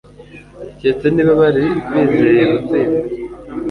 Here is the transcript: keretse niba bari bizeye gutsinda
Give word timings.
keretse 0.77 1.07
niba 1.11 1.33
bari 1.41 1.63
bizeye 1.93 2.43
gutsinda 2.51 2.99